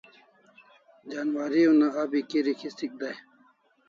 Janwari 1.11 1.59
una 1.71 1.87
abi 2.01 2.19
kirik 2.29 2.59
histik 2.63 2.91
dai 2.99 3.17